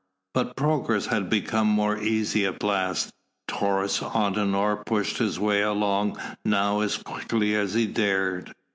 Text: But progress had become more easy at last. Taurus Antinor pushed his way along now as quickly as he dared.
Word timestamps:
But 0.33 0.55
progress 0.55 1.05
had 1.05 1.29
become 1.29 1.67
more 1.67 1.95
easy 1.95 2.43
at 2.47 2.63
last. 2.63 3.13
Taurus 3.47 3.99
Antinor 3.99 4.83
pushed 4.83 5.19
his 5.19 5.39
way 5.39 5.61
along 5.61 6.19
now 6.43 6.79
as 6.79 6.97
quickly 6.97 7.53
as 7.55 7.75
he 7.75 7.85
dared. 7.85 8.51